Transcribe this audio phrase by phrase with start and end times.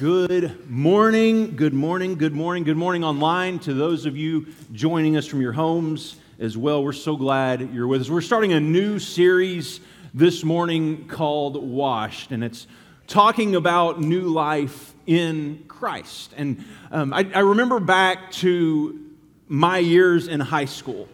[0.00, 5.26] Good morning, good morning, good morning, good morning online to those of you joining us
[5.26, 6.82] from your homes as well.
[6.82, 8.08] We're so glad you're with us.
[8.08, 9.80] We're starting a new series
[10.14, 12.66] this morning called Washed, and it's
[13.08, 16.32] talking about new life in Christ.
[16.34, 18.98] And um, I, I, remember back to
[19.48, 21.10] my years in high school.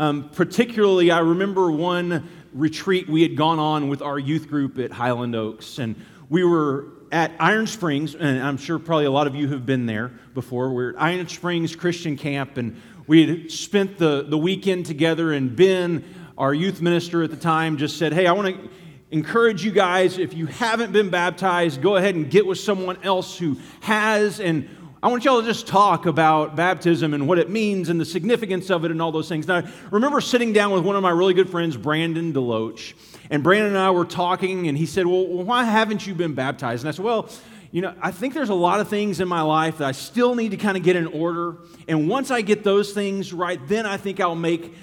[0.00, 4.90] Um, particularly, I remember one retreat we had gone on with our youth group at
[4.90, 5.94] Highland Oaks, and
[6.28, 9.86] we were at Iron Springs, and I'm sure probably a lot of you have been
[9.86, 10.74] there before.
[10.74, 15.56] We're at Iron Springs Christian Camp, and we had spent the, the weekend together, and
[15.56, 16.04] Ben,
[16.36, 18.68] our youth minister at the time, just said, Hey, I want to
[19.10, 23.38] encourage you guys, if you haven't been baptized, go ahead and get with someone else
[23.38, 24.68] who has, and
[25.02, 28.68] I want y'all to just talk about baptism and what it means and the significance
[28.68, 29.48] of it and all those things.
[29.48, 32.92] Now, I remember sitting down with one of my really good friends, Brandon Deloach,
[33.30, 36.84] and Brandon and I were talking, and he said, Well, why haven't you been baptized?
[36.84, 37.28] And I said, Well,
[37.72, 40.34] you know, I think there's a lot of things in my life that I still
[40.34, 41.56] need to kind of get in order.
[41.88, 44.74] And once I get those things right, then I think I'll make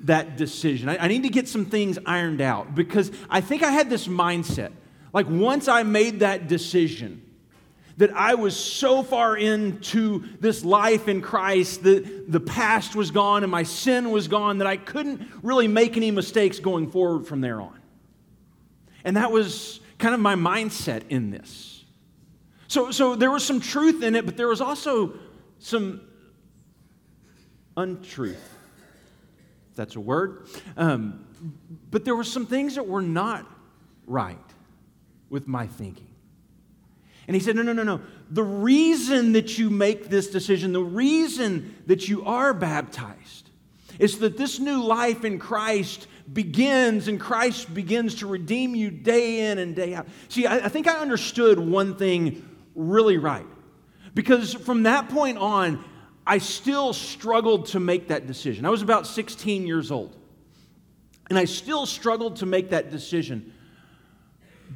[0.00, 0.88] that decision.
[0.88, 4.06] I, I need to get some things ironed out because I think I had this
[4.06, 4.72] mindset.
[5.12, 7.22] Like, once I made that decision,
[7.98, 13.42] that I was so far into this life in Christ that the past was gone
[13.42, 17.40] and my sin was gone that I couldn't really make any mistakes going forward from
[17.40, 17.77] there on.
[19.04, 21.84] And that was kind of my mindset in this.
[22.68, 25.14] So, so there was some truth in it, but there was also
[25.58, 26.02] some
[27.76, 28.56] untruth.
[29.74, 30.48] That's a word.
[30.76, 31.24] Um,
[31.90, 33.46] but there were some things that were not
[34.06, 34.38] right
[35.30, 36.08] with my thinking.
[37.26, 38.00] And he said, No, no, no, no.
[38.30, 43.50] The reason that you make this decision, the reason that you are baptized,
[43.98, 49.50] is that this new life in Christ begins and Christ begins to redeem you day
[49.50, 50.06] in and day out.
[50.28, 53.46] See, I, I think I understood one thing really right.
[54.14, 55.84] Because from that point on,
[56.26, 58.66] I still struggled to make that decision.
[58.66, 60.16] I was about 16 years old.
[61.30, 63.52] And I still struggled to make that decision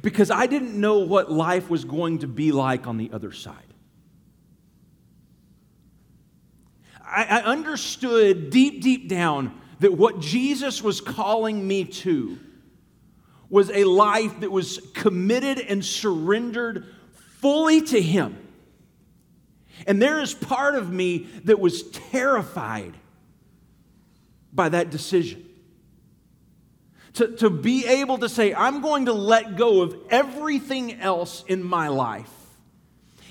[0.01, 3.55] because I didn't know what life was going to be like on the other side.
[7.03, 12.39] I, I understood deep, deep down that what Jesus was calling me to
[13.49, 16.85] was a life that was committed and surrendered
[17.41, 18.37] fully to Him.
[19.85, 22.93] And there is part of me that was terrified
[24.53, 25.45] by that decision
[27.15, 31.61] to, to be able to say, I'm going to let go of everything else in
[31.61, 32.31] my life.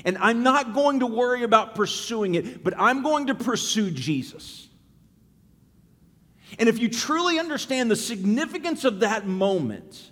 [0.05, 4.69] And I'm not going to worry about pursuing it, but I'm going to pursue Jesus.
[6.59, 10.11] And if you truly understand the significance of that moment,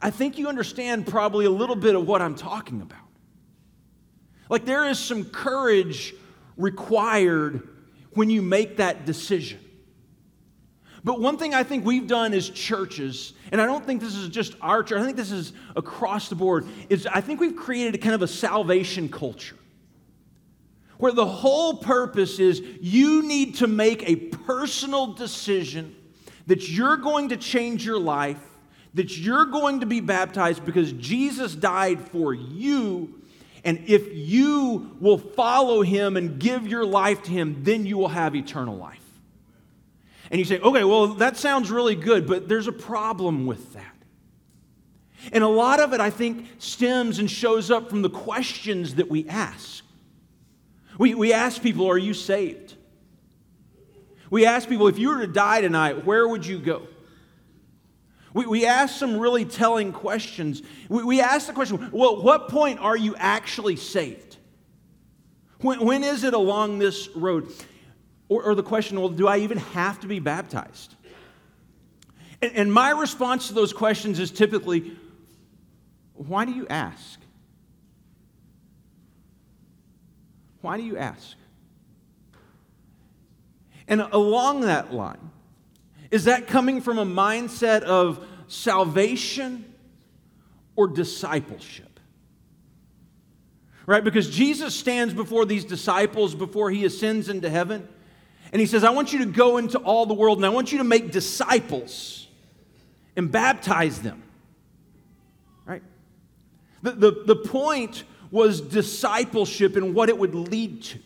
[0.00, 2.98] I think you understand probably a little bit of what I'm talking about.
[4.48, 6.14] Like there is some courage
[6.56, 7.68] required
[8.12, 9.60] when you make that decision.
[11.02, 14.28] But one thing I think we've done as churches, and I don't think this is
[14.28, 17.94] just our church, I think this is across the board, is I think we've created
[17.94, 19.56] a kind of a salvation culture
[21.04, 25.94] where the whole purpose is you need to make a personal decision
[26.46, 28.40] that you're going to change your life,
[28.94, 33.20] that you're going to be baptized because Jesus died for you.
[33.64, 38.08] And if you will follow him and give your life to him, then you will
[38.08, 39.04] have eternal life.
[40.30, 43.94] And you say, okay, well, that sounds really good, but there's a problem with that.
[45.32, 49.10] And a lot of it, I think, stems and shows up from the questions that
[49.10, 49.83] we ask.
[50.98, 52.74] We, we ask people, Are you saved?
[54.30, 56.86] We ask people, If you were to die tonight, where would you go?
[58.32, 60.62] We, we ask some really telling questions.
[60.88, 64.36] We, we ask the question, Well, what point are you actually saved?
[65.60, 67.50] When, when is it along this road?
[68.28, 70.94] Or, or the question, well, do I even have to be baptized?
[72.40, 74.96] And, and my response to those questions is typically,
[76.14, 77.20] why do you ask?
[80.64, 81.36] Why do you ask?
[83.86, 85.30] And along that line,
[86.10, 89.74] is that coming from a mindset of salvation
[90.74, 92.00] or discipleship?
[93.84, 94.02] Right?
[94.02, 97.86] Because Jesus stands before these disciples before he ascends into heaven.
[98.50, 100.72] And he says, I want you to go into all the world and I want
[100.72, 102.26] you to make disciples
[103.16, 104.22] and baptize them.
[105.66, 105.82] Right?
[106.80, 110.98] The, the, the point was discipleship and what it would lead to.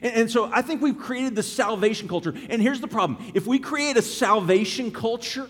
[0.00, 2.32] And, and so I think we've created the salvation culture.
[2.48, 5.46] And here's the problem if we create a salvation culture,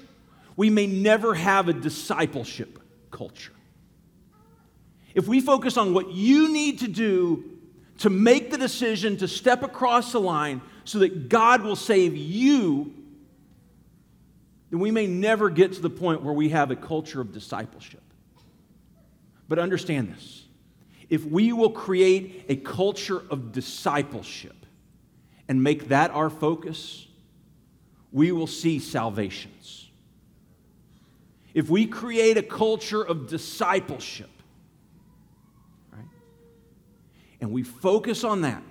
[0.56, 2.80] we may never have a discipleship
[3.12, 3.52] culture.
[5.14, 7.44] if we focus on what you need to do
[7.98, 12.92] to make the decision to step across the line so that God will save you,
[14.70, 18.02] then we may never get to the point where we have a culture of discipleship.
[19.50, 20.44] But understand this
[21.10, 24.54] if we will create a culture of discipleship
[25.48, 27.08] and make that our focus,
[28.12, 29.90] we will see salvations.
[31.52, 34.30] If we create a culture of discipleship,
[35.92, 36.04] right,
[37.40, 38.62] and we focus on that,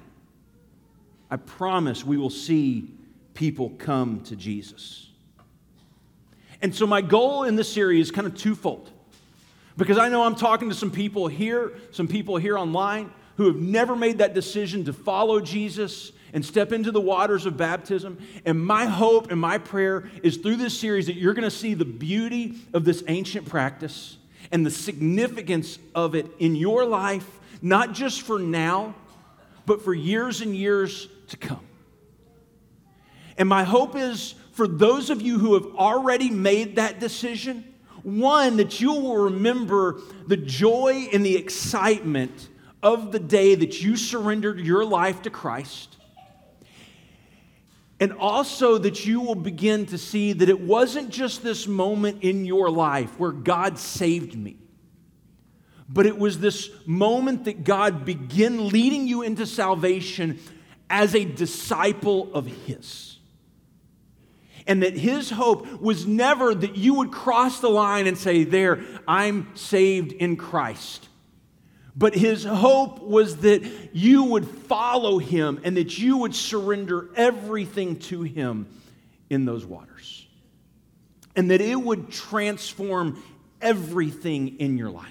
[1.29, 2.89] I promise we will see
[3.33, 5.09] people come to Jesus.
[6.61, 8.93] And so, my goal in this series is kind of twofold.
[9.79, 13.55] Because I know I'm talking to some people here, some people here online, who have
[13.55, 18.17] never made that decision to follow Jesus and step into the waters of baptism.
[18.43, 21.75] And my hope and my prayer is through this series that you're going to see
[21.75, 24.17] the beauty of this ancient practice
[24.51, 28.93] and the significance of it in your life, not just for now,
[29.65, 31.65] but for years and years to come.
[33.37, 37.63] And my hope is for those of you who have already made that decision,
[38.03, 42.49] one, that you will remember the joy and the excitement
[42.81, 45.97] of the day that you surrendered your life to Christ.
[47.99, 52.45] And also that you will begin to see that it wasn't just this moment in
[52.45, 54.57] your life where God saved me,
[55.89, 60.39] but it was this moment that God began leading you into salvation
[60.89, 63.18] as a disciple of His.
[64.69, 68.81] And that His hope was never that you would cross the line and say, There,
[69.05, 71.09] I'm saved in Christ.
[71.99, 73.61] But his hope was that
[73.91, 78.67] you would follow him and that you would surrender everything to him
[79.29, 80.25] in those waters.
[81.35, 83.21] And that it would transform
[83.61, 85.07] everything in your life.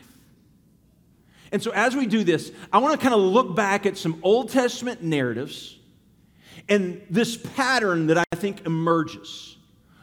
[1.52, 4.18] And so, as we do this, I want to kind of look back at some
[4.22, 5.77] Old Testament narratives
[6.68, 9.56] and this pattern that I think emerges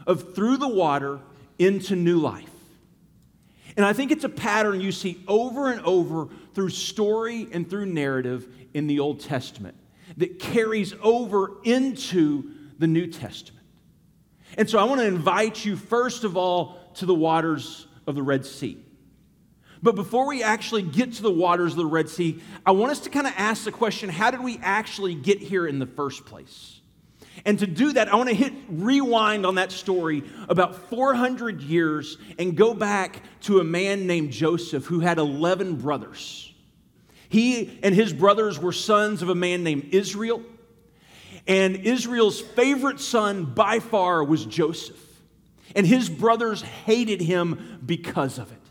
[0.07, 1.19] of through the water
[1.57, 2.49] into new life.
[3.77, 7.87] And I think it's a pattern you see over and over through story and through
[7.87, 9.75] narrative in the Old Testament
[10.17, 13.65] that carries over into the New Testament.
[14.57, 18.23] And so I want to invite you, first of all, to the waters of the
[18.23, 18.84] Red Sea.
[19.85, 23.01] But before we actually get to the waters of the Red Sea, I want us
[23.01, 26.25] to kind of ask the question how did we actually get here in the first
[26.25, 26.81] place?
[27.45, 32.17] And to do that, I want to hit rewind on that story about 400 years
[32.39, 36.51] and go back to a man named Joseph who had 11 brothers.
[37.29, 40.41] He and his brothers were sons of a man named Israel.
[41.45, 45.21] And Israel's favorite son by far was Joseph.
[45.75, 48.64] And his brothers hated him because of it.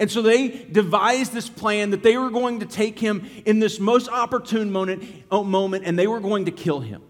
[0.00, 3.78] And so they devised this plan that they were going to take him in this
[3.78, 7.02] most opportune moment, oh, moment and they were going to kill him.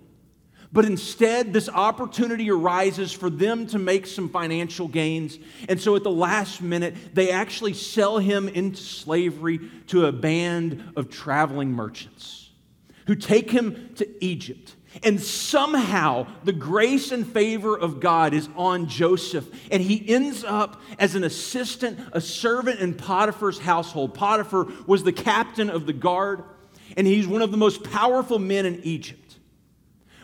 [0.73, 5.39] But instead, this opportunity arises for them to make some financial gains.
[5.69, 10.93] And so at the last minute, they actually sell him into slavery to a band
[10.95, 12.51] of traveling merchants
[13.07, 14.76] who take him to Egypt.
[15.03, 19.49] And somehow the grace and favor of God is on Joseph.
[19.71, 24.15] And he ends up as an assistant, a servant in Potiphar's household.
[24.15, 26.45] Potiphar was the captain of the guard,
[26.97, 29.39] and he's one of the most powerful men in Egypt.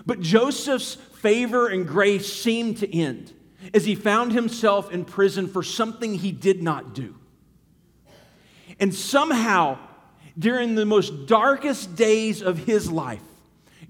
[0.07, 3.33] But Joseph's favor and grace seemed to end
[3.73, 7.15] as he found himself in prison for something he did not do.
[8.81, 9.79] And somehow,
[10.37, 13.23] during the most darkest days of his life,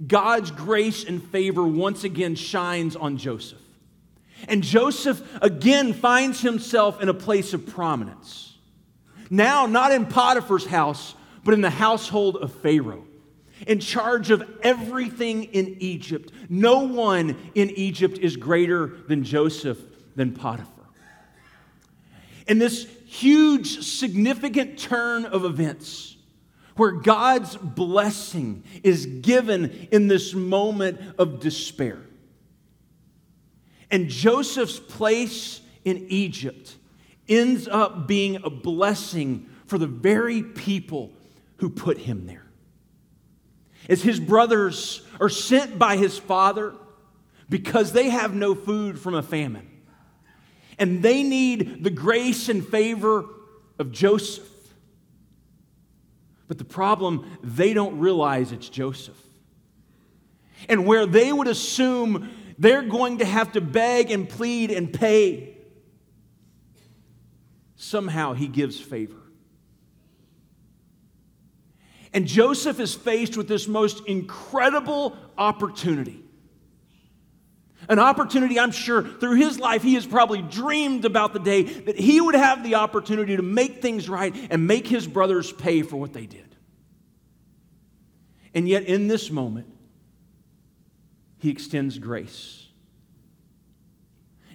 [0.06, 3.58] God's grace and favor once again shines on Joseph.
[4.48, 8.56] And Joseph again finds himself in a place of prominence.
[9.30, 13.04] Now, not in Potiphar's house, but in the household of Pharaoh
[13.66, 16.32] in charge of everything in Egypt.
[16.48, 19.78] No one in Egypt is greater than Joseph,
[20.16, 20.68] than Potiphar.
[22.48, 26.16] And this huge, significant turn of events,
[26.76, 31.98] where God's blessing is given in this moment of despair.
[33.90, 36.76] And Joseph's place in Egypt
[37.28, 41.12] ends up being a blessing for the very people
[41.56, 42.42] who put him there
[43.88, 46.74] as his brothers are sent by his father
[47.48, 49.68] because they have no food from a famine.
[50.78, 53.24] And they need the grace and favor
[53.78, 54.48] of Joseph.
[56.52, 59.16] But the problem, they don't realize it's Joseph.
[60.68, 62.28] And where they would assume
[62.58, 65.56] they're going to have to beg and plead and pay,
[67.74, 69.16] somehow he gives favor.
[72.12, 76.21] And Joseph is faced with this most incredible opportunity.
[77.88, 81.98] An opportunity, I'm sure, through his life, he has probably dreamed about the day that
[81.98, 85.96] he would have the opportunity to make things right and make his brothers pay for
[85.96, 86.56] what they did.
[88.54, 89.66] And yet, in this moment,
[91.38, 92.66] he extends grace.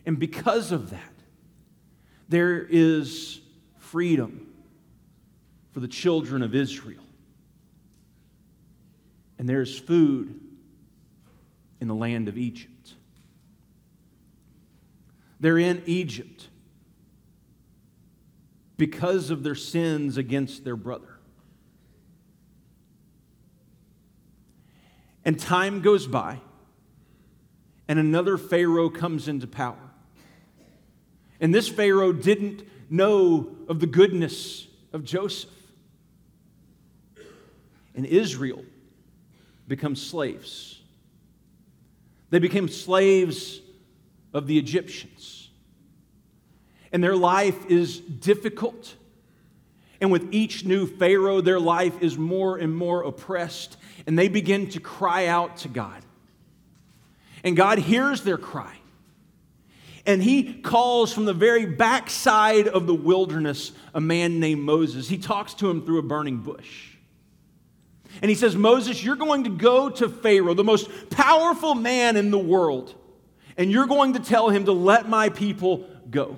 [0.06, 1.14] And because of that,
[2.30, 3.42] there is
[3.78, 4.54] freedom
[5.72, 7.04] for the children of Israel.
[9.38, 10.40] And there's food
[11.82, 12.94] in the land of Egypt.
[15.40, 16.48] They're in Egypt
[18.78, 21.18] because of their sins against their brother.
[25.26, 26.40] And time goes by,
[27.88, 29.76] and another Pharaoh comes into power.
[31.40, 35.52] And this Pharaoh didn't know of the goodness of Joseph.
[37.94, 38.64] And Israel
[39.68, 40.82] becomes slaves.
[42.30, 43.60] They became slaves
[44.34, 45.50] of the Egyptians.
[46.92, 48.96] And their life is difficult.
[50.00, 53.78] And with each new Pharaoh, their life is more and more oppressed.
[54.06, 56.04] And they begin to cry out to God.
[57.44, 58.76] And God hears their cry.
[60.06, 65.10] And he calls from the very backside of the wilderness a man named Moses.
[65.10, 66.94] He talks to him through a burning bush.
[68.22, 72.32] And he says, Moses, you're going to go to Pharaoh, the most powerful man in
[72.32, 72.96] the world
[73.58, 76.38] and you're going to tell him to let my people go.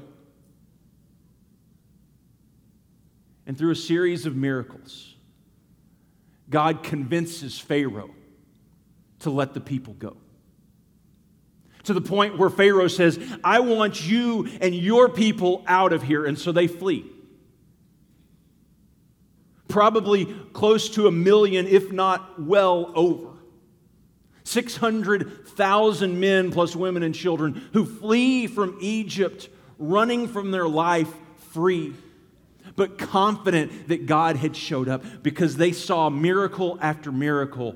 [3.45, 5.15] And through a series of miracles,
[6.49, 8.11] God convinces Pharaoh
[9.19, 10.15] to let the people go.
[11.83, 16.25] To the point where Pharaoh says, I want you and your people out of here.
[16.25, 17.05] And so they flee.
[19.67, 23.28] Probably close to a million, if not well over.
[24.49, 31.13] 600,000 men plus women and children who flee from Egypt, running from their life
[31.51, 31.93] free,
[32.75, 37.75] but confident that God had showed up because they saw miracle after miracle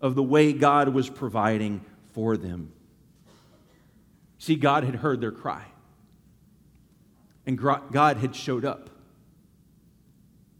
[0.00, 2.72] of the way God was providing for them.
[4.38, 5.64] See, God had heard their cry,
[7.46, 8.90] and God had showed up,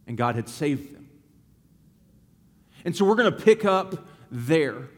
[0.08, 1.08] and God had saved them.
[2.84, 4.88] And so we're going to pick up there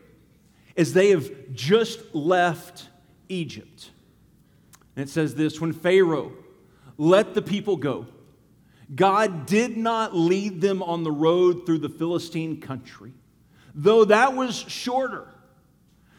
[0.77, 2.89] as they have just left
[3.29, 3.91] Egypt.
[4.97, 6.33] And it says this when Pharaoh
[6.97, 8.07] let the people go,
[8.95, 13.13] God did not lead them on the road through the Philistine country,
[13.75, 15.29] though that was shorter.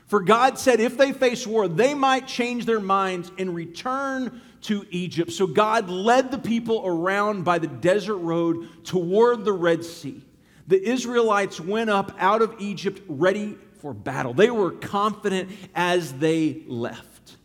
[0.08, 4.86] For God said if they face war, they might change their minds and return to
[4.90, 5.32] Egypt.
[5.32, 10.22] So God led the people around by the desert road toward the Red Sea.
[10.68, 14.34] The Israelites went up out of Egypt ready for battle.
[14.34, 17.38] They were confident as they left.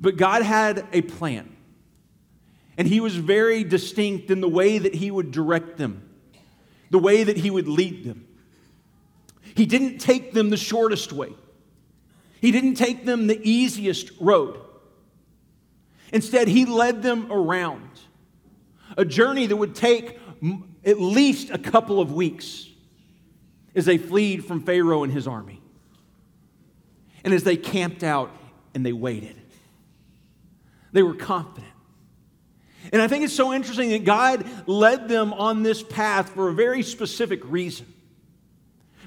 [0.00, 1.54] But God had a plan,
[2.76, 6.10] and He was very distinct in the way that He would direct them,
[6.90, 8.26] the way that He would lead them.
[9.54, 11.32] He didn't take them the shortest way,
[12.40, 14.58] He didn't take them the easiest road.
[16.12, 17.88] Instead, He led them around
[18.96, 20.18] a journey that would take
[20.84, 22.69] at least a couple of weeks
[23.74, 25.60] as they fled from Pharaoh and his army.
[27.24, 28.30] And as they camped out
[28.74, 29.36] and they waited,
[30.92, 31.66] they were confident.
[32.92, 36.52] And I think it's so interesting that God led them on this path for a
[36.52, 37.86] very specific reason.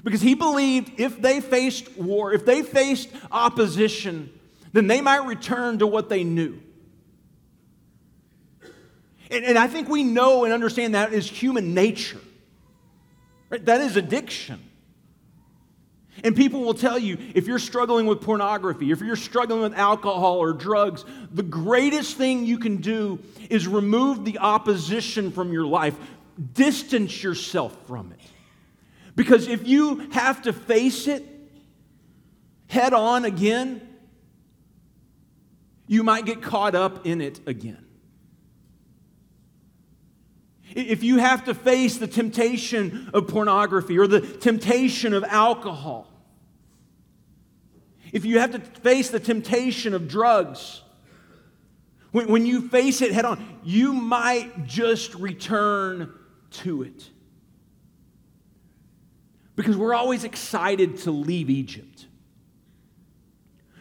[0.04, 4.30] Because he believed if they faced war, if they faced opposition,
[4.72, 6.60] then they might return to what they knew.
[9.30, 12.20] And, and I think we know and understand that is human nature.
[13.54, 13.64] Right?
[13.66, 14.60] That is addiction.
[16.24, 20.38] And people will tell you if you're struggling with pornography, if you're struggling with alcohol
[20.38, 25.94] or drugs, the greatest thing you can do is remove the opposition from your life,
[26.52, 28.18] distance yourself from it.
[29.14, 31.24] Because if you have to face it
[32.66, 33.80] head on again,
[35.86, 37.83] you might get caught up in it again.
[40.74, 46.10] If you have to face the temptation of pornography or the temptation of alcohol,
[48.12, 50.82] if you have to face the temptation of drugs,
[52.10, 56.12] when, when you face it head on, you might just return
[56.50, 57.10] to it.
[59.56, 62.06] Because we're always excited to leave Egypt.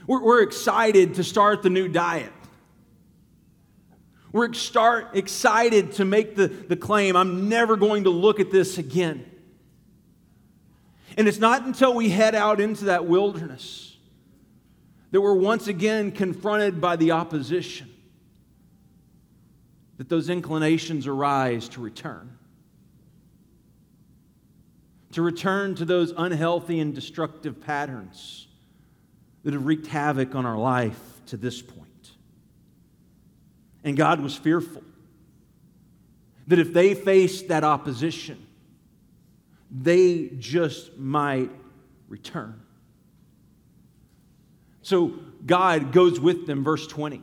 [0.05, 2.31] We're, we're excited to start the new diet.
[4.33, 8.79] We're start excited to make the, the claim, I'm never going to look at this
[8.79, 9.23] again.
[11.15, 13.95] And it's not until we head out into that wilderness
[15.11, 17.87] that we're once again confronted by the opposition
[19.97, 22.35] that those inclinations arise to return.
[25.11, 28.47] To return to those unhealthy and destructive patterns
[29.43, 31.82] that have wreaked havoc on our life to this point.
[33.83, 34.83] And God was fearful
[36.47, 38.45] that if they faced that opposition,
[39.71, 41.49] they just might
[42.07, 42.61] return.
[44.81, 45.13] So
[45.45, 47.21] God goes with them, verse 20.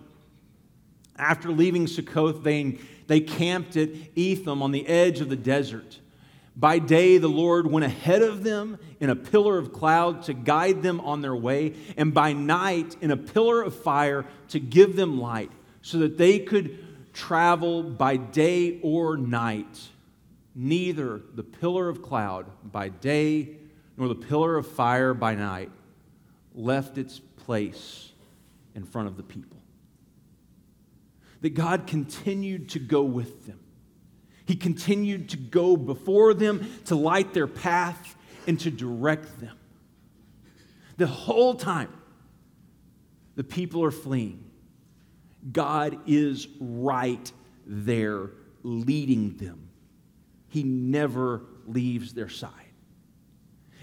[1.16, 5.98] After leaving Succoth, they, they camped at Etham on the edge of the desert.
[6.56, 10.82] By day, the Lord went ahead of them in a pillar of cloud to guide
[10.82, 15.20] them on their way, and by night, in a pillar of fire to give them
[15.20, 15.50] light,
[15.82, 19.88] so that they could travel by day or night.
[20.54, 23.56] Neither the pillar of cloud by day
[23.96, 25.70] nor the pillar of fire by night
[26.54, 28.12] left its place
[28.74, 29.60] in front of the people
[31.40, 33.60] that God continued to go with them.
[34.46, 39.56] He continued to go before them to light their path and to direct them.
[40.96, 41.92] The whole time
[43.36, 44.49] the people are fleeing,
[45.52, 47.30] God is right
[47.66, 48.30] there
[48.62, 49.68] leading them.
[50.48, 52.52] He never leaves their side.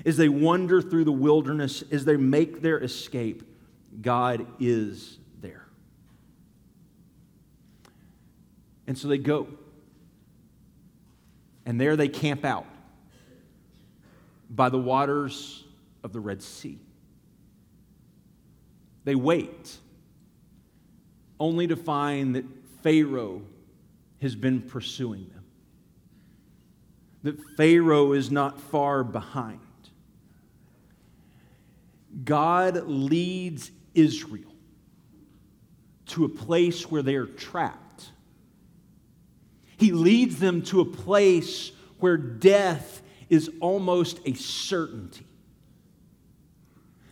[0.06, 3.44] As they wander through the wilderness, as they make their escape,
[4.02, 5.66] God is there.
[8.86, 9.48] And so they go.
[11.66, 12.66] And there they camp out
[14.50, 15.66] by the waters
[16.04, 16.80] of the Red Sea.
[19.04, 19.78] They wait,
[21.40, 22.46] only to find that
[22.82, 23.42] Pharaoh
[24.22, 25.46] has been pursuing them,
[27.24, 29.60] that Pharaoh is not far behind.
[32.24, 34.44] God leads Israel
[36.08, 37.88] to a place where they are trapped
[39.78, 45.27] he leads them to a place where death is almost a certainty.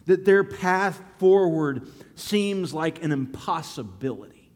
[0.06, 4.52] That their path forward seems like an impossibility.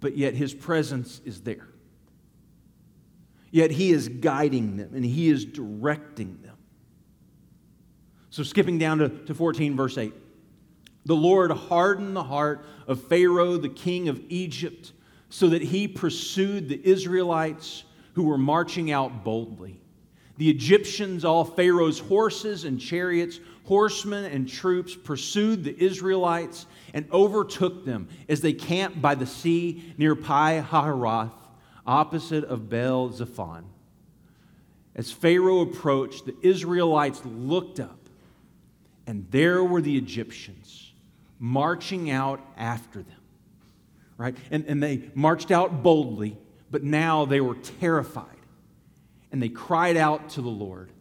[0.00, 1.68] But yet his presence is there.
[3.52, 6.56] Yet he is guiding them and he is directing them.
[8.30, 10.14] So, skipping down to, to 14, verse 8.
[11.04, 14.92] The Lord hardened the heart of Pharaoh, the king of Egypt
[15.28, 19.81] so that he pursued the Israelites who were marching out boldly.
[20.38, 27.84] The Egyptians, all Pharaoh's horses and chariots, horsemen and troops, pursued the Israelites and overtook
[27.84, 31.32] them as they camped by the sea near Pi Hahiroth,
[31.86, 33.64] opposite of Baal Zephon.
[34.94, 37.98] As Pharaoh approached, the Israelites looked up,
[39.06, 40.92] and there were the Egyptians
[41.38, 43.22] marching out after them
[44.22, 44.36] right?
[44.52, 46.38] And, and they marched out boldly,
[46.70, 48.31] but now they were terrified.
[49.32, 50.92] And they cried out to the Lord.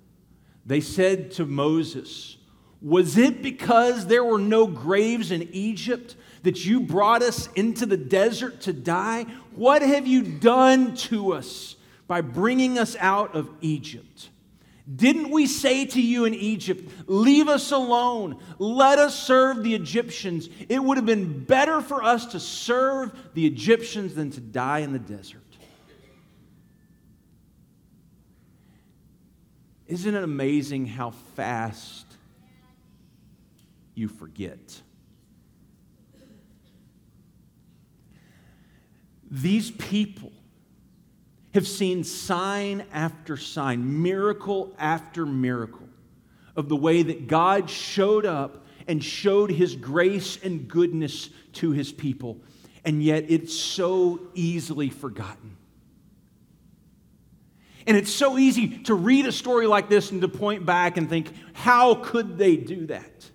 [0.65, 2.38] They said to Moses,
[2.82, 7.98] Was it because there were no graves in Egypt that you brought us into the
[7.98, 9.26] desert to die?
[9.56, 11.76] What have you done to us
[12.08, 14.30] by bringing us out of Egypt?
[14.94, 20.50] Didn't we say to you in Egypt, Leave us alone, let us serve the Egyptians?
[20.70, 24.91] It would have been better for us to serve the Egyptians than to die in
[24.91, 25.40] the desert.
[29.91, 32.06] Isn't it amazing how fast
[33.93, 34.82] you forget?
[39.30, 40.32] These people
[41.54, 45.89] have seen sign after sign, miracle after miracle
[46.56, 51.91] of the way that God showed up and showed his grace and goodness to his
[51.91, 52.39] people.
[52.86, 55.58] And yet it's so easily forgotten.
[57.88, 61.10] And it's so easy to read a story like this and to point back and
[61.10, 63.30] think, how could they do that?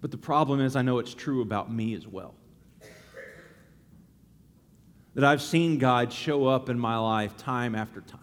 [0.00, 2.34] But the problem is, I know it's true about me as well
[5.14, 8.20] that I've seen God show up in my life time after time.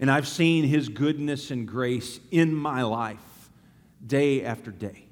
[0.00, 3.18] And I've seen His goodness and grace in my life
[4.04, 5.06] day after day.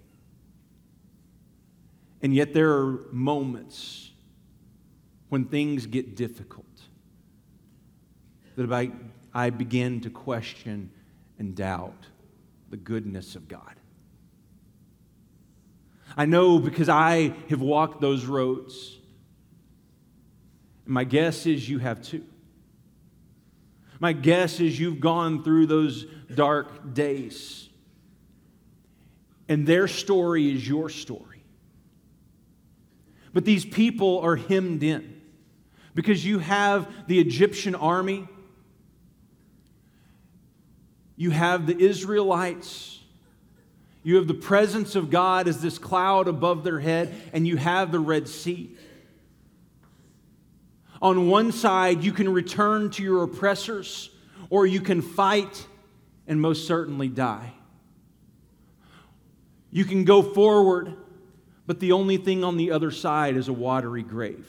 [2.21, 4.11] And yet there are moments
[5.33, 6.67] when things get difficult
[8.55, 8.91] that I,
[9.33, 10.91] I begin to question
[11.39, 12.05] and doubt
[12.69, 13.77] the goodness of God.
[16.19, 18.99] I know because I have walked those roads.
[20.85, 22.27] And my guess is you have too.
[24.01, 27.71] My guess is you've gone through those dark days.
[29.49, 31.43] And their story is your story.
[33.33, 35.12] But these people are hemmed in
[35.95, 38.29] because you have the Egyptian army,
[41.17, 43.01] you have the Israelites,
[44.03, 47.93] you have the presence of God as this cloud above their head, and you have
[47.93, 48.77] the Red Sea.
[51.01, 54.11] On one side, you can return to your oppressors,
[54.51, 55.67] or you can fight
[56.27, 57.53] and most certainly die.
[59.71, 60.95] You can go forward,
[61.67, 64.47] but the only thing on the other side is a watery grave.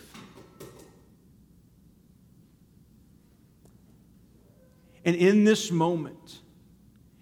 [5.05, 6.39] And in this moment,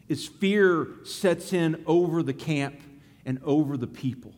[0.10, 2.80] as fear sets in over the camp
[3.26, 4.34] and over the people,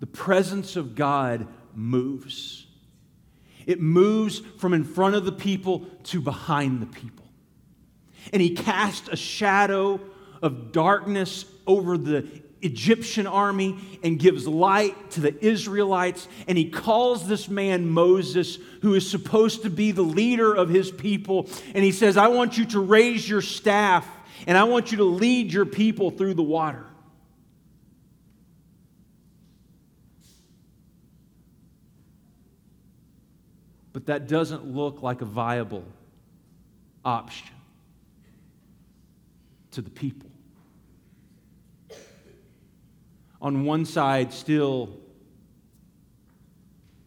[0.00, 2.66] the presence of God moves.
[3.66, 7.26] It moves from in front of the people to behind the people.
[8.32, 10.00] And he cast a shadow
[10.42, 12.26] of darkness over the
[12.62, 16.28] Egyptian army and gives light to the Israelites.
[16.46, 20.90] And he calls this man Moses, who is supposed to be the leader of his
[20.90, 21.48] people.
[21.74, 24.06] And he says, I want you to raise your staff
[24.46, 26.84] and I want you to lead your people through the water.
[33.92, 35.84] But that doesn't look like a viable
[37.04, 37.48] option
[39.72, 40.29] to the people.
[43.40, 44.90] On one side, still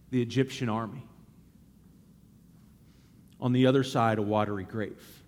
[0.09, 1.05] the Egyptian army.
[3.39, 5.21] On the other side, a watery grave.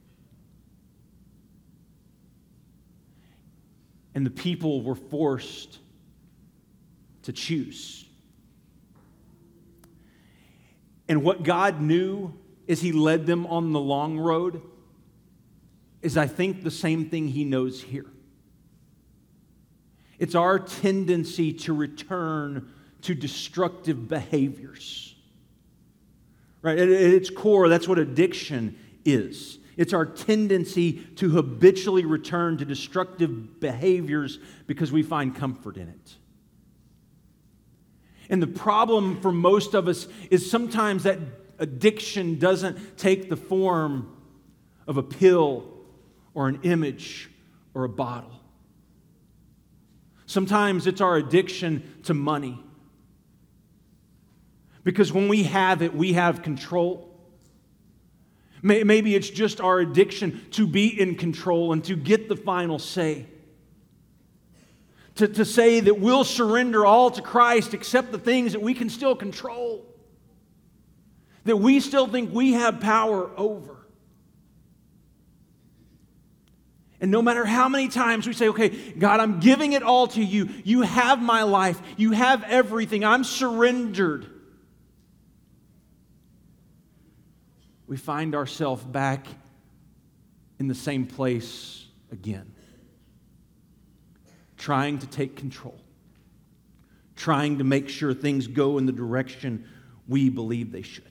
[4.14, 5.80] And the people were forced
[7.24, 8.06] to choose.
[11.08, 12.34] And what God knew
[12.68, 14.62] as He led them on the long road
[16.02, 18.06] is, I think, the same thing He knows here.
[20.20, 25.16] It's our tendency to return to destructive behaviors.
[26.62, 26.80] Right?
[26.80, 29.60] At its core, that's what addiction is.
[29.78, 36.16] It's our tendency to habitually return to destructive behaviors because we find comfort in it.
[38.30, 41.20] And the problem for most of us is sometimes that
[41.60, 44.16] addiction doesn't take the form
[44.88, 45.72] of a pill
[46.34, 47.30] or an image
[47.74, 48.42] or a bottle.
[50.26, 52.60] Sometimes it's our addiction to money.
[54.84, 57.12] Because when we have it, we have control.
[58.62, 63.28] Maybe it's just our addiction to be in control and to get the final say.
[65.16, 68.90] To, to say that we'll surrender all to Christ except the things that we can
[68.90, 69.86] still control,
[71.46, 73.75] that we still think we have power over.
[77.02, 80.24] And no matter how many times we say, okay, God, I'm giving it all to
[80.24, 80.50] you.
[80.64, 81.82] You have my life.
[81.98, 83.04] You have everything.
[83.04, 84.28] I'm surrendered.
[87.88, 89.28] We find ourselves back
[90.58, 92.54] in the same place again,
[94.58, 95.80] trying to take control,
[97.16, 99.68] trying to make sure things go in the direction
[100.08, 101.04] we believe they should.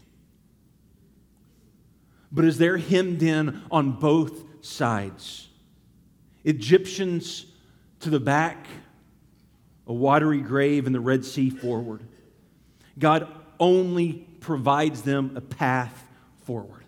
[2.33, 5.49] But as they're hemmed in on both sides,
[6.45, 7.47] Egyptians
[8.01, 8.67] to the back,
[9.87, 12.03] a watery grave, and the Red Sea forward.
[12.99, 13.27] God
[13.59, 16.07] only provides them a path
[16.45, 16.85] forward.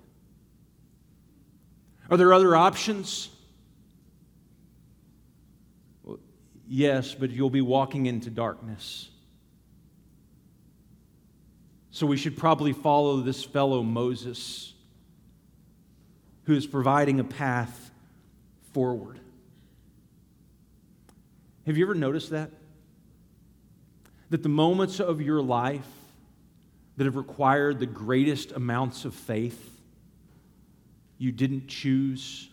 [2.11, 3.29] Are there other options?
[6.05, 6.19] Well,
[6.69, 9.09] yes, but you'll be walking into darkness.
[11.91, 14.75] So we should probably follow this fellow Moses
[16.45, 17.91] who is providing a path
[18.73, 19.19] forward.
[21.67, 22.51] Have you ever noticed that?
[24.31, 25.87] That the moments of your life
[26.97, 29.81] that have required the greatest amounts of faith,
[31.19, 32.49] you didn't choose.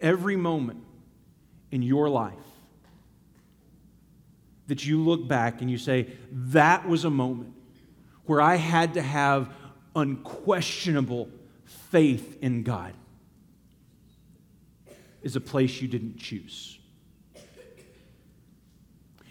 [0.00, 0.82] Every moment
[1.70, 2.34] in your life
[4.66, 7.54] that you look back and you say, that was a moment
[8.24, 9.48] where I had to have
[9.94, 11.30] unquestionable
[11.64, 12.92] faith in God
[15.26, 16.78] is a place you didn't choose.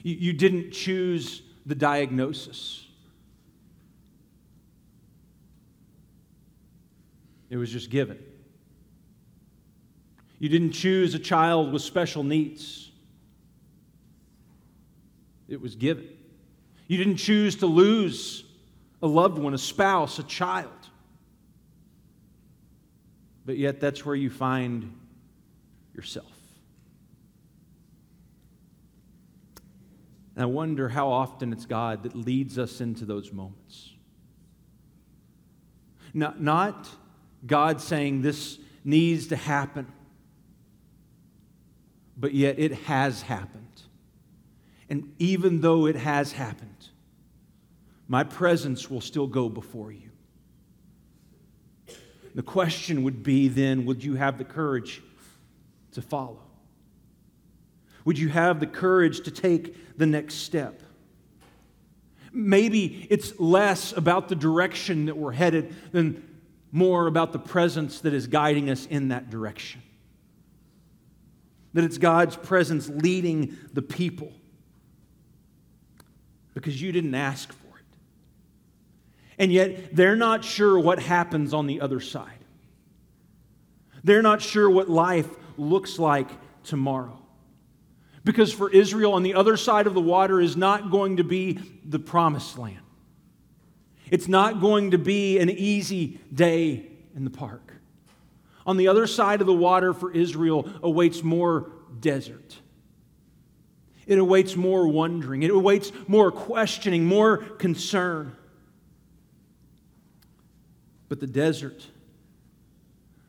[0.03, 2.85] You, you didn't choose the diagnosis,
[7.49, 8.19] it was just given.
[10.37, 12.91] You didn't choose a child with special needs,
[15.47, 16.09] it was given.
[16.87, 18.43] You didn't choose to lose
[19.01, 20.71] a loved one, a spouse, a child.
[23.45, 24.91] But yet, that's where you find
[25.95, 26.31] yourself.
[30.35, 33.93] And I wonder how often it's God that leads us into those moments.
[36.13, 36.89] Not, not
[37.45, 39.91] God saying this needs to happen,
[42.17, 43.81] but yet it has happened.
[44.89, 46.89] And even though it has happened,
[48.07, 50.11] my presence will still go before you.
[52.35, 55.01] The question would be then would you have the courage
[55.95, 56.39] to follow?
[58.05, 60.81] Would you have the courage to take the next step?
[62.31, 66.23] Maybe it's less about the direction that we're headed than
[66.71, 69.81] more about the presence that is guiding us in that direction.
[71.73, 74.31] That it's God's presence leading the people
[76.53, 77.85] because you didn't ask for it.
[79.37, 82.31] And yet, they're not sure what happens on the other side.
[84.03, 86.29] They're not sure what life looks like
[86.63, 87.19] tomorrow.
[88.23, 91.59] Because for Israel, on the other side of the water is not going to be
[91.85, 92.79] the promised land.
[94.09, 97.73] It's not going to be an easy day in the park.
[98.65, 102.57] On the other side of the water for Israel awaits more desert.
[104.07, 105.43] It awaits more wondering.
[105.43, 108.35] It awaits more questioning, more concern.
[111.09, 111.85] But the desert,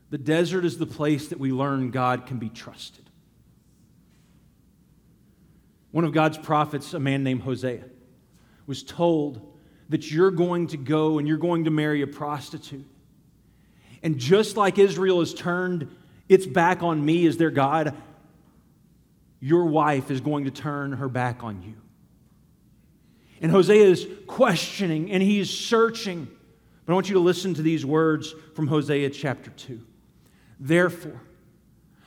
[0.09, 3.09] the desert is the place that we learn God can be trusted.
[5.91, 7.83] One of God's prophets, a man named Hosea,
[8.65, 9.53] was told
[9.89, 12.85] that you're going to go and you're going to marry a prostitute.
[14.03, 15.93] And just like Israel has turned
[16.29, 17.95] its back on me as their God,
[19.39, 21.75] your wife is going to turn her back on you.
[23.41, 26.27] And Hosea is questioning and he's searching.
[26.85, 29.81] But I want you to listen to these words from Hosea chapter 2.
[30.59, 31.21] Therefore,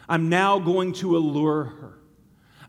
[0.09, 2.01] I'm now going to allure her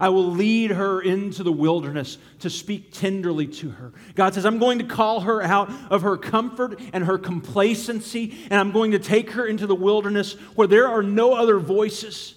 [0.01, 3.93] I will lead her into the wilderness to speak tenderly to her.
[4.15, 8.59] God says, I'm going to call her out of her comfort and her complacency, and
[8.59, 12.33] I'm going to take her into the wilderness where there are no other voices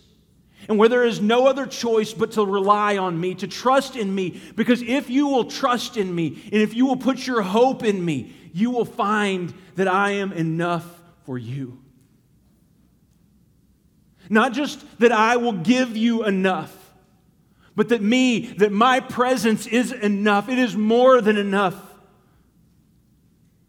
[0.68, 4.14] and where there is no other choice but to rely on me, to trust in
[4.14, 4.42] me.
[4.54, 8.04] Because if you will trust in me and if you will put your hope in
[8.04, 10.84] me, you will find that I am enough
[11.24, 11.78] for you.
[14.28, 16.84] Not just that I will give you enough
[17.76, 20.48] but that me, that my presence is enough.
[20.48, 21.74] It is more than enough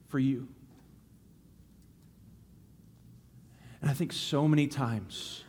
[0.07, 0.47] for you.
[3.81, 5.43] And I think so many times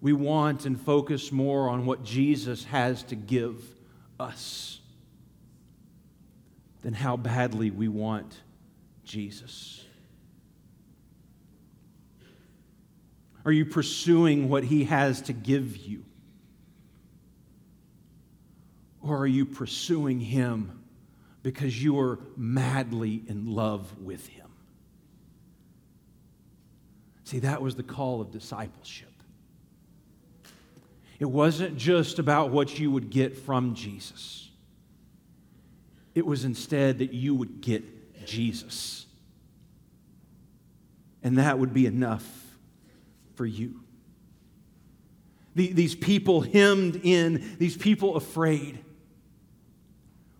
[0.00, 3.62] we want and focus more on what Jesus has to give
[4.18, 4.80] us
[6.82, 8.40] than how badly we want
[9.04, 9.83] Jesus.
[13.44, 16.04] Are you pursuing what he has to give you?
[19.04, 20.82] Or are you pursuing Him
[21.42, 24.48] because you are madly in love with Him?
[27.24, 29.12] See, that was the call of discipleship.
[31.18, 34.48] It wasn't just about what you would get from Jesus,
[36.14, 39.06] it was instead that you would get Jesus.
[41.22, 42.43] And that would be enough
[43.34, 43.80] for you.
[45.54, 48.80] These people hemmed in, these people afraid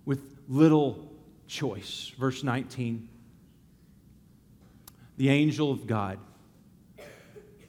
[0.04, 1.08] with little
[1.46, 2.12] choice.
[2.18, 3.08] Verse 19
[5.16, 6.18] The angel of God,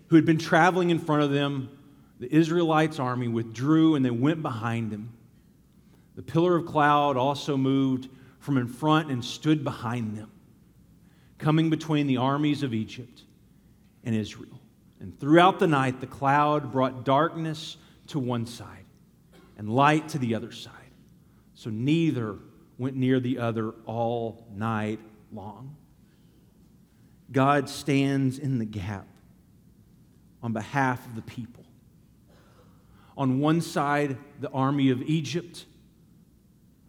[0.08, 1.70] who had been traveling in front of them,
[2.20, 5.14] the Israelites' army withdrew and they went behind them.
[6.16, 8.10] The pillar of cloud also moved
[8.40, 10.32] from in front and stood behind them,
[11.38, 13.22] coming between the armies of Egypt
[14.04, 14.60] and Israel.
[15.06, 18.86] And throughout the night, the cloud brought darkness to one side
[19.56, 20.74] and light to the other side.
[21.54, 22.40] So neither
[22.80, 25.00] went near the other all night
[25.32, 25.76] long.
[27.32, 29.06] God stands in the gap
[30.42, 31.66] on behalf of the people.
[33.16, 35.68] On one side, the army of Egypt,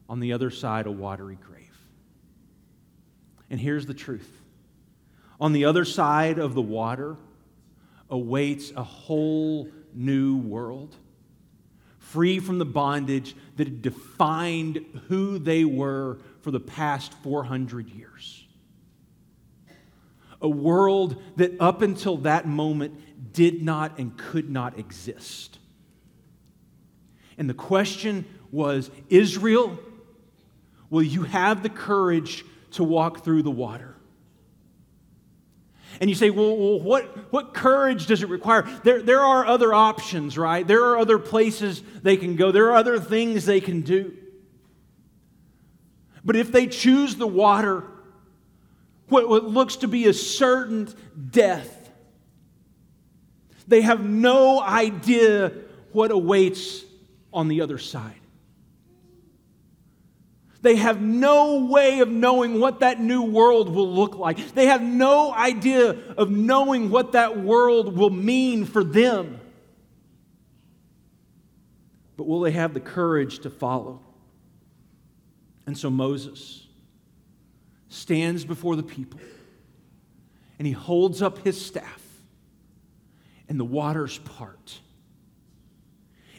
[0.09, 1.79] on the other side, a watery grave.
[3.51, 4.41] And here's the truth
[5.39, 7.19] on the other side of the water
[8.11, 10.95] awaits a whole new world
[11.99, 18.47] free from the bondage that had defined who they were for the past 400 years.
[20.41, 25.59] a world that up until that moment did not and could not exist.
[27.39, 29.79] And the question was Israel,
[30.91, 33.96] will you have the courage to walk through the water?
[36.01, 38.63] And you say, well, well, what, what courage does it require?
[38.85, 40.67] There, there are other options, right?
[40.67, 44.17] There are other places they can go, there are other things they can do.
[46.25, 47.85] But if they choose the water,
[49.09, 50.93] what, what looks to be a certain
[51.31, 51.91] death,
[53.69, 55.53] they have no idea
[55.93, 56.85] what awaits
[57.33, 58.21] on the other side.
[60.67, 64.53] They have no way of knowing what that new world will look like.
[64.53, 69.39] They have no idea of knowing what that world will mean for them.
[72.17, 74.01] But will they have the courage to follow?
[75.67, 76.67] And so Moses
[77.89, 79.21] stands before the people
[80.59, 82.03] and he holds up his staff,
[83.49, 84.81] and the waters part.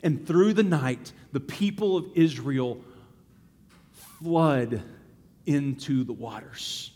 [0.04, 2.82] And through the night, the people of Israel
[4.20, 4.84] flood
[5.46, 6.92] into the waters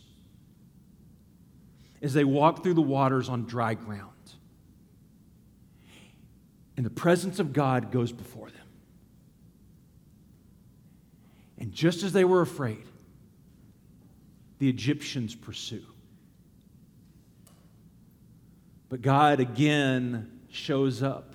[2.02, 4.10] as they walk through the waters on dry ground.
[6.78, 8.68] And the presence of God goes before them.
[11.60, 12.84] And just as they were afraid,
[14.58, 15.86] the Egyptians pursue.
[18.90, 21.34] But God again shows up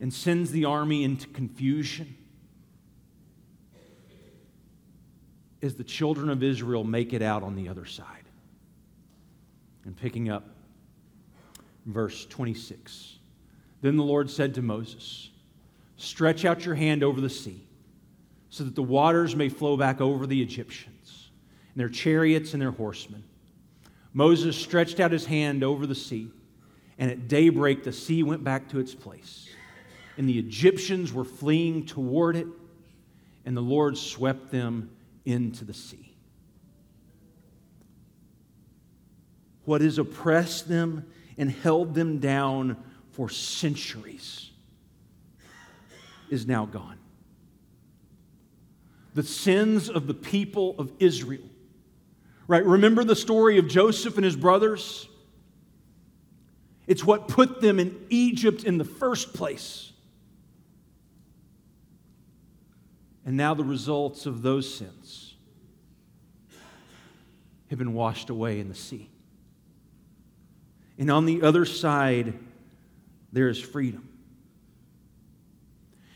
[0.00, 2.17] and sends the army into confusion
[5.62, 8.24] as the children of Israel make it out on the other side.
[9.84, 10.44] And picking up
[11.86, 13.16] verse 26.
[13.80, 15.30] Then the Lord said to Moses,
[15.96, 17.66] Stretch out your hand over the sea,
[18.50, 21.30] so that the waters may flow back over the Egyptians,
[21.74, 23.24] and their chariots and their horsemen.
[24.12, 26.30] Moses stretched out his hand over the sea,
[26.98, 29.48] and at daybreak the sea went back to its place.
[30.16, 32.46] And the Egyptians were fleeing toward it,
[33.44, 34.90] and the Lord swept them
[35.28, 36.14] into the sea.
[39.66, 41.04] What has oppressed them
[41.36, 44.50] and held them down for centuries
[46.30, 46.98] is now gone.
[49.14, 51.44] The sins of the people of Israel.
[52.46, 52.64] Right?
[52.64, 55.06] Remember the story of Joseph and his brothers?
[56.86, 59.92] It's what put them in Egypt in the first place.
[63.28, 65.34] And now the results of those sins
[67.68, 69.10] have been washed away in the sea.
[70.98, 72.32] And on the other side,
[73.30, 74.08] there is freedom.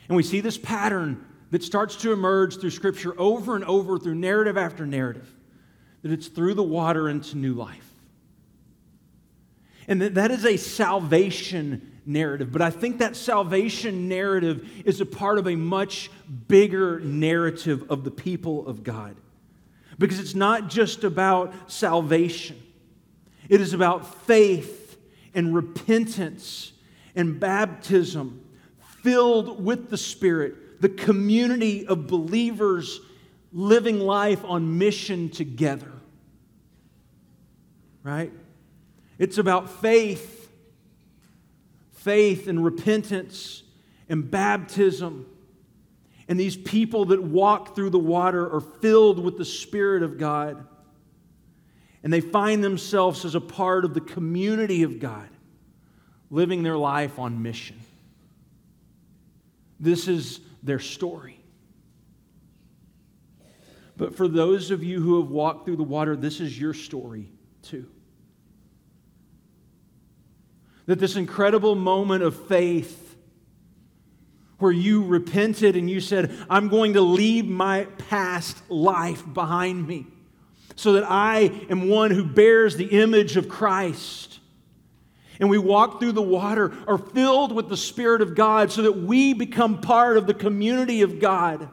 [0.09, 4.15] And we see this pattern that starts to emerge through Scripture over and over through
[4.15, 5.31] narrative after narrative
[6.01, 7.93] that it's through the water into new life.
[9.87, 12.53] And that, that is a salvation narrative.
[12.53, 16.11] But I think that salvation narrative is a part of a much
[16.49, 19.17] bigger narrative of the people of God.
[19.99, 22.61] Because it's not just about salvation,
[23.49, 24.97] it is about faith
[25.35, 26.73] and repentance
[27.15, 28.45] and baptism
[29.03, 33.01] filled with the Spirit, the community of believers
[33.53, 35.93] living life on mission together.
[38.03, 38.33] Right?
[39.19, 40.42] It's about faith,
[42.03, 43.63] faith and repentance
[44.09, 45.27] and baptism.
[46.29, 50.67] And these people that walk through the water are filled with the Spirit of God.
[52.03, 55.29] And they find themselves as a part of the community of God,
[56.31, 57.81] living their life on mission.
[59.79, 61.39] This is their story.
[63.97, 67.29] But for those of you who have walked through the water, this is your story
[67.63, 67.89] too.
[70.93, 73.17] That this incredible moment of faith
[74.59, 80.07] where you repented and you said, I'm going to leave my past life behind me
[80.77, 84.39] so that I am one who bears the image of Christ.
[85.41, 88.93] And we walk through the water, are filled with the Spirit of God so that
[88.93, 91.71] we become part of the community of God.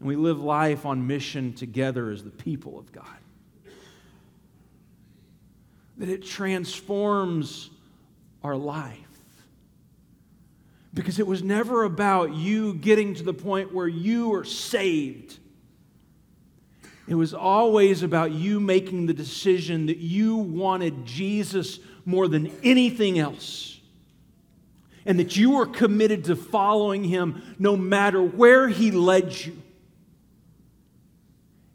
[0.00, 3.16] And we live life on mission together as the people of God.
[5.98, 7.70] That it transforms
[8.42, 8.98] our life.
[10.92, 15.38] Because it was never about you getting to the point where you are saved.
[17.08, 23.18] It was always about you making the decision that you wanted Jesus more than anything
[23.18, 23.76] else
[25.06, 29.56] and that you were committed to following him no matter where he led you.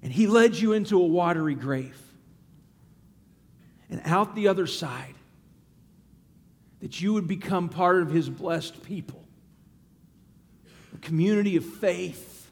[0.03, 1.97] And he led you into a watery grave.
[3.91, 5.13] And out the other side,
[6.79, 9.23] that you would become part of his blessed people,
[10.95, 12.49] a community of faith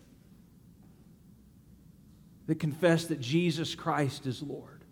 [2.45, 4.83] that confess that Jesus Christ is Lord.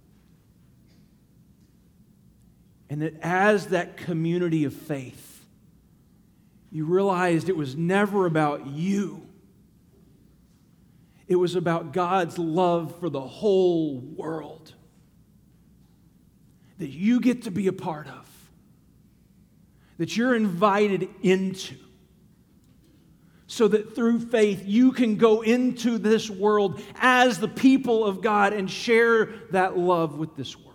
[2.90, 5.46] And that as that community of faith,
[6.72, 9.28] you realized it was never about you.
[11.28, 14.74] It was about God's love for the whole world
[16.78, 18.30] that you get to be a part of,
[19.98, 21.76] that you're invited into,
[23.48, 28.54] so that through faith you can go into this world as the people of God
[28.54, 30.68] and share that love with this world.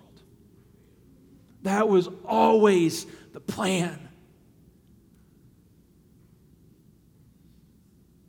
[1.62, 4.08] That was always the plan.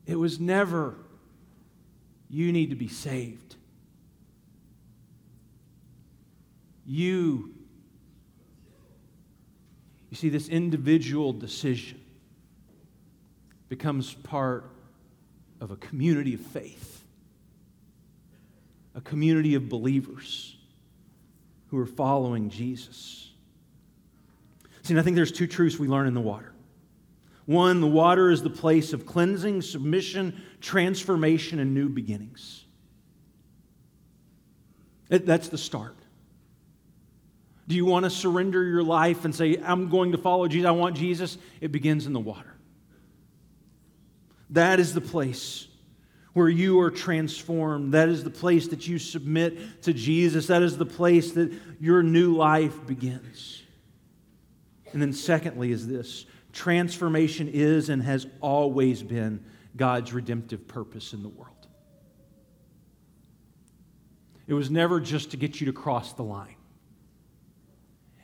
[0.06, 0.96] It was never,
[2.30, 3.56] you need to be saved.
[6.86, 7.53] You,
[10.14, 12.00] you see, this individual decision
[13.68, 14.70] becomes part
[15.60, 17.04] of a community of faith,
[18.94, 20.56] a community of believers
[21.70, 23.32] who are following Jesus.
[24.84, 26.54] See, I think there's two truths we learn in the water.
[27.48, 32.66] One, the water is the place of cleansing, submission, transformation, and new beginnings.
[35.10, 35.98] That's the start.
[37.68, 40.68] Do you want to surrender your life and say, I'm going to follow Jesus?
[40.68, 41.38] I want Jesus?
[41.62, 42.54] It begins in the water.
[44.50, 45.68] That is the place
[46.34, 47.94] where you are transformed.
[47.94, 50.48] That is the place that you submit to Jesus.
[50.48, 53.62] That is the place that your new life begins.
[54.92, 59.44] And then, secondly, is this transformation is and has always been
[59.76, 61.50] God's redemptive purpose in the world.
[64.46, 66.56] It was never just to get you to cross the line.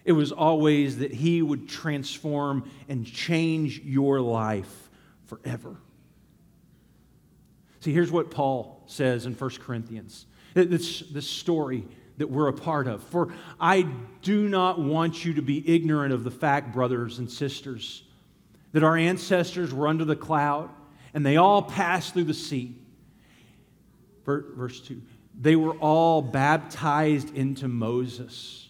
[0.10, 4.90] It was always that He would transform and change your life
[5.28, 5.76] forever.
[7.82, 10.26] See, here's what Paul says in 1 Corinthians.
[10.56, 11.86] This, this story
[12.18, 13.04] that we're a part of.
[13.04, 13.32] For
[13.62, 13.84] I
[14.24, 18.02] do not want you to be ignorant of the fact, brothers and sisters,
[18.72, 20.72] that our ancestors were under the cloud
[21.14, 22.76] and they all passed through the sea.
[24.26, 25.04] Verse 2
[25.40, 28.69] They were all baptized into Moses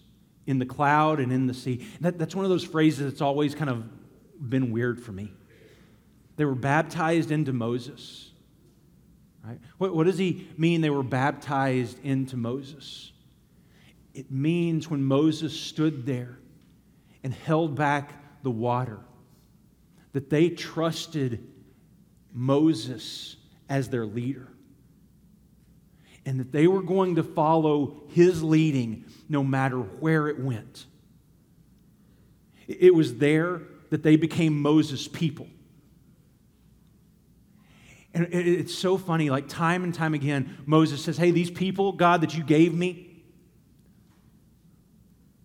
[0.49, 1.87] in the cloud and in the sea.
[2.01, 3.83] That, that's one of those phrases that's always kind of
[4.49, 5.31] been weird for me.
[6.37, 8.31] They were baptized into Moses.
[9.45, 9.59] Right?
[9.77, 13.11] What, what does he mean they were baptized into Moses?
[14.15, 16.39] It means when Moses stood there
[17.23, 18.99] and held back the water,
[20.13, 21.45] that they trusted
[22.33, 23.35] Moses
[23.69, 24.47] as their leader.
[26.26, 30.86] And that they were going to follow his leading no matter where it went.
[32.67, 35.47] It was there that they became Moses' people.
[38.13, 42.22] And it's so funny, like time and time again, Moses says, Hey, these people, God,
[42.22, 43.24] that you gave me.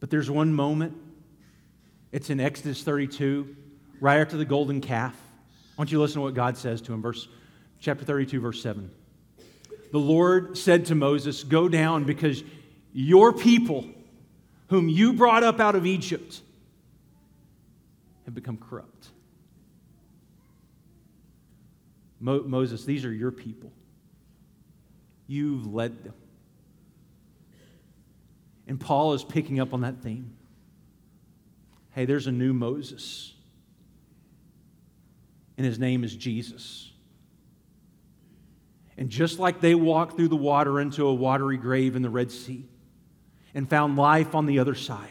[0.00, 0.96] But there's one moment,
[2.12, 3.56] it's in Exodus 32,
[4.00, 5.14] right after the golden calf.
[5.14, 7.28] I want you to listen to what God says to him, verse
[7.80, 8.90] chapter 32, verse 7.
[9.94, 12.42] The Lord said to Moses, Go down because
[12.92, 13.86] your people,
[14.66, 16.40] whom you brought up out of Egypt,
[18.24, 19.06] have become corrupt.
[22.18, 23.70] Mo- Moses, these are your people.
[25.28, 26.14] You've led them.
[28.66, 30.34] And Paul is picking up on that theme.
[31.92, 33.32] Hey, there's a new Moses,
[35.56, 36.90] and his name is Jesus.
[38.96, 42.30] And just like they walked through the water into a watery grave in the Red
[42.30, 42.64] Sea
[43.54, 45.10] and found life on the other side,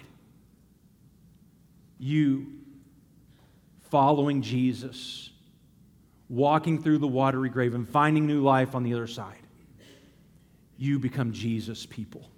[1.97, 2.47] you,
[3.89, 5.29] following Jesus,
[6.29, 9.37] walking through the watery grave and finding new life on the other side,
[10.77, 12.29] you become Jesus' people.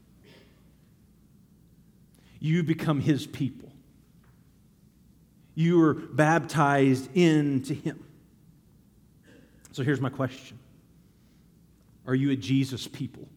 [2.39, 3.71] You become his people.
[5.55, 8.03] You are baptized into him.
[9.71, 10.59] So here's my question
[12.07, 13.27] Are you a Jesus people?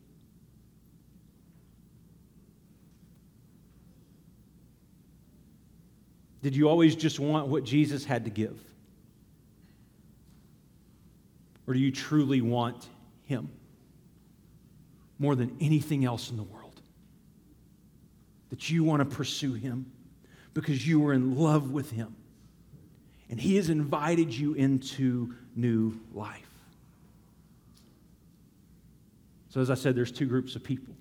[6.43, 8.59] Did you always just want what Jesus had to give?
[11.67, 12.89] Or do you truly want
[13.25, 13.51] Him
[15.19, 16.81] more than anything else in the world?
[18.51, 19.91] That you want to pursue Him
[20.55, 22.15] because you are in love with Him
[23.31, 26.49] and He has invited you into new life.
[29.48, 30.95] So So, as I said, there's two groups of people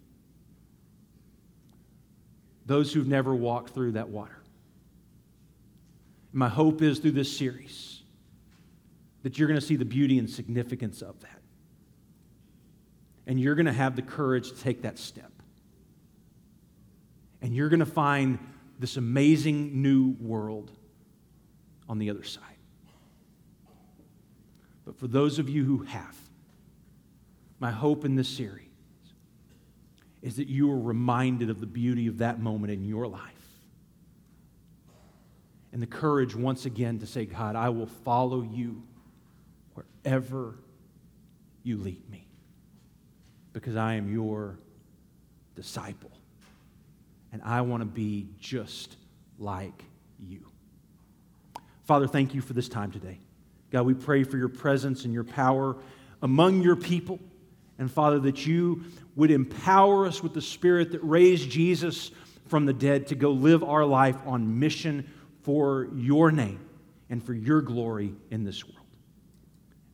[2.66, 4.42] those who've never walked through that water.
[6.34, 8.02] My hope is through this series
[9.22, 11.40] that you're going to see the beauty and significance of that.
[13.28, 15.32] And you're going to have the courage to take that step.
[17.44, 18.40] And you're going to find
[18.80, 20.72] this amazing new world
[21.88, 22.42] on the other side.
[24.84, 26.18] But for those of you who have,
[27.60, 28.66] my hope in this series
[30.22, 33.22] is that you are reminded of the beauty of that moment in your life.
[35.72, 38.84] And the courage once again to say, God, I will follow you
[39.74, 40.56] wherever
[41.64, 42.28] you lead me
[43.54, 44.58] because I am your
[45.56, 46.12] disciple.
[47.32, 48.96] And I want to be just
[49.38, 49.84] like
[50.20, 50.48] you.
[51.86, 53.20] Father, thank you for this time today.
[53.72, 55.76] God, we pray for your presence and your power
[56.22, 57.20] among your people.
[57.80, 58.84] And Father, that you
[59.16, 62.12] would empower us with the Spirit that raised Jesus
[62.48, 65.10] from the dead to go live our life on mission
[65.44, 66.60] for your name
[67.10, 68.86] and for your glory in this world.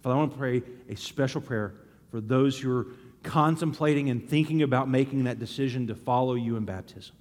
[0.02, 1.74] Father, I want to pray a special prayer
[2.12, 2.88] for those who are
[3.24, 7.16] contemplating and thinking about making that decision to follow you in baptism.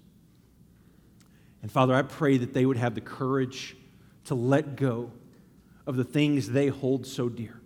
[1.62, 3.76] And Father, I pray that they would have the courage
[4.24, 5.12] to let go
[5.86, 7.61] of the things they hold so dear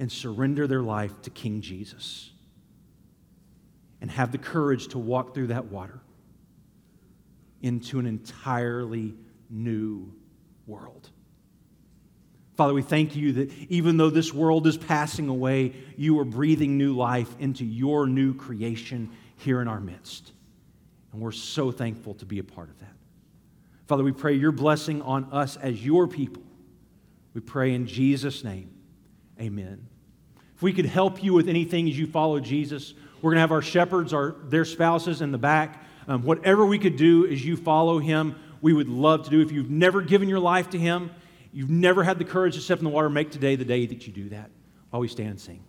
[0.00, 2.30] and surrender their life to King Jesus
[4.00, 6.00] and have the courage to walk through that water
[7.60, 9.14] into an entirely
[9.50, 10.10] new
[10.66, 11.10] world.
[12.56, 16.78] Father, we thank you that even though this world is passing away, you are breathing
[16.78, 20.32] new life into your new creation here in our midst.
[21.12, 22.94] And we're so thankful to be a part of that.
[23.86, 26.42] Father, we pray your blessing on us as your people.
[27.34, 28.70] We pray in Jesus' name.
[29.38, 29.89] Amen.
[30.60, 32.92] If we could help you with anything as you follow Jesus,
[33.22, 35.82] we're going to have our shepherds, our, their spouses in the back.
[36.06, 39.40] Um, whatever we could do as you follow him, we would love to do.
[39.40, 41.12] If you've never given your life to him,
[41.50, 44.06] you've never had the courage to step in the water, make today the day that
[44.06, 44.50] you do that
[44.90, 45.64] while we stand and sing.